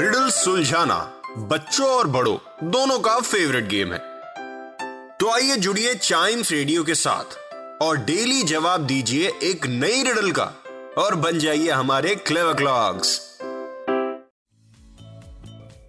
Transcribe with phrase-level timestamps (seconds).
[0.00, 2.36] Riddle सुलझाना बच्चों और बड़ों,
[2.70, 3.98] दोनों का फेवरेट गेम है।
[5.18, 7.24] तो आइए जुड़िए चाइम्स रेडियो के साथ
[7.82, 10.44] और डेली जवाब दीजिए एक नई रिडल का
[10.98, 13.08] और बन जाइए हमारे क्लेवर क्लॉक्स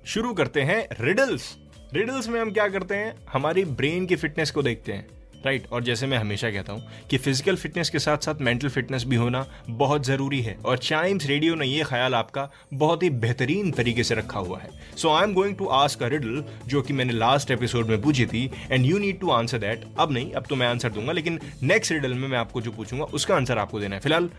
[0.05, 1.55] शुरू करते हैं रिडल्स
[1.93, 3.25] रिडल्स में हम क्या करते हैं?
[3.33, 7.17] हमारी ब्रेन की फिटनेस को देखते हैं। राइट और जैसे मैं हमेशा कहता हूँ कि
[7.17, 11.55] फ़िज़िकल फिटनेस के साथ साथ मेंटल फिटनेस भी होना बहुत ज़रूरी है और चाइम्स रेडियो
[11.55, 15.33] ने ये ख्याल आपका बहुत ही बेहतरीन तरीके से रखा हुआ है। So I am
[15.33, 18.97] going to ask a riddle जो कि मैंने लास्ट एपिसोड में पूछी थी and you
[18.99, 22.27] need to answer that अब नहीं, अब तो मैं आंसर दूँगा, लेकिन नेक्स्ट रिडल में
[22.27, 24.29] मैं आपको जो पूछूँगा, उसका आंसर आपको देना है। फ़िलहाल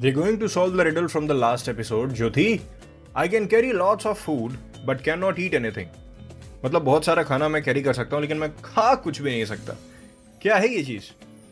[0.00, 2.60] we going to solve the riddle from the last episode जो थी
[3.16, 5.86] I can carry lots of food but can not eat anything
[6.64, 9.44] मतलब बहुत सारा खाना मैं कैरी कर सकता हूँ, लेकिन मैं खा कुछ भी नहीं
[9.44, 9.76] सकता।
[10.44, 11.04] क्या है ये चीज़?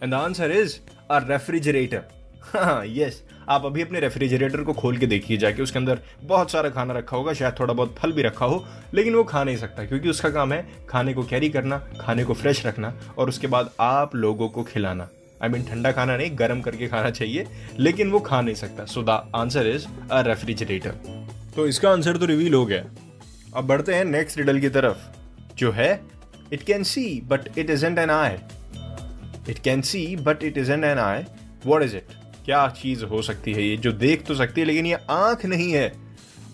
[0.03, 0.75] And the answer is
[1.11, 2.03] a refrigerator
[2.45, 6.71] हाँ यस आप अभी अपने रेफ्रिजरेटर को खोल के देखिए, जाके उसके अंदर बहुत सारा
[6.71, 9.85] खाना रखा होगा, शायद थोड़ा बहुत फल भी रखा हो, लेकिन वो खा नहीं सकता,
[9.85, 13.71] क्योंकि उसका काम है खाने को कैरी करना, खाने को फ्रेश रखना, और उसके बाद
[13.81, 15.09] आप लोगों को खिलाना.
[15.43, 17.47] आई मीन ठंडा खाना नहीं, गर्म करके खाना चाहिए,
[17.79, 18.85] लेकिन वो खा नहीं सकता.
[18.85, 20.91] So the answer is a refrigerator
[21.57, 22.85] तो इसका आंसर तो रिवील हो गया.
[23.57, 24.97] अब बढ़ते हैं नेक्स्ट रिडल की तरफ़.
[25.57, 25.93] जो है
[26.53, 28.37] it can see but it isn't an eye
[29.49, 31.25] it can see but it isn't an an eye
[31.67, 34.87] what is it क्या चीज़ हो सकती है ये जो देख तो सकती है, लेकिन
[34.87, 35.93] ये आँख नहीं है?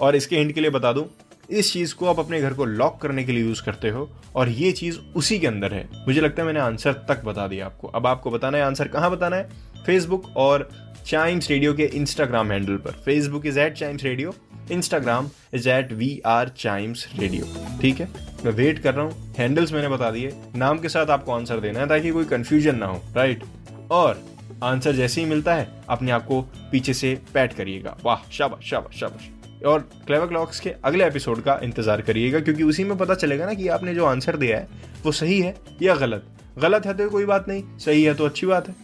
[0.01, 1.05] और इसके हिंट के लिए बता दूँ,
[1.51, 4.49] इस चीज़ को आप अपने घर को लॉक करने के लिए यूज़ करते हो, और
[4.49, 7.89] ये चीज़ उसी के अंदर है। मुझे लगता है मैंने आंसर तक बता दिया आपको।
[7.89, 9.49] अब आपको बताना है आंसर कहाँ बताना है?
[9.87, 10.69] फेसबुक और
[11.07, 14.35] चाइम्स रेडियो के इंस्टाग्राम हैंडल पर। Facebook is at Chimes radio
[14.73, 18.28] Instagram is at we are Chimes radio ठीक है?
[18.45, 21.81] मैं वेट कर रहा हूँ। हैंडल्स मैंने बता दिए। नाम के साथ आपको आंसर देना
[21.81, 23.43] है ताकि कोई कंफ्यूजन ना हो राइट
[23.91, 24.23] और
[24.65, 26.41] आंसर जैसे ही मिलता है, अपने आप को
[26.71, 29.29] पीछे से पैट करिएगा। वाह, शाबाश शाबाश शाबाश।
[29.67, 33.55] और क्लेवर क्लॉक्स के अगले एपिसोड का इंतज़ार करिएगा, क्योंकि उसी में पता चलेगा ना
[33.55, 34.69] कि आपने जो आंसर दिया है,
[35.05, 36.27] वो सही है या गलत।
[36.59, 38.75] गलत है तो कोई बात नहीं, सही है तो अच्छी बात है।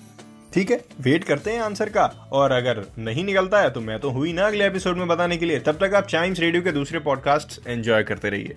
[0.55, 4.11] ठीक है वेट करते हैं आंसर का। और अगर नहीं निकलता है तो मैं तो
[4.11, 6.99] हुई ना अगले एपिसोड में बताने के लिए। तब तक आप चाइम्स रेडियो के दूसरे
[7.01, 8.57] पॉडकास्ट एंजॉय करते रहिए।